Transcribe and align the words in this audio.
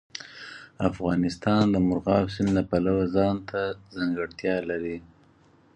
افغانستان 0.89 1.63
د 1.71 1.75
مورغاب 1.85 2.25
سیند 2.35 2.51
له 2.57 2.63
پلوه 2.69 3.05
ځانته 3.15 3.59
ځانګړتیا 3.95 4.55
لري. 4.69 4.97